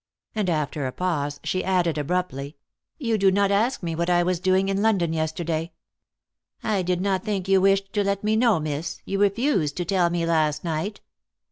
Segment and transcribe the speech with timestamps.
[0.33, 2.57] And, after a pause, she added abruptly:
[2.97, 5.73] "You do not ask me what I was doing in London yesterday."
[6.63, 8.99] "I did not think you wished to let me know, miss.
[9.05, 11.01] You refused to tell me last night."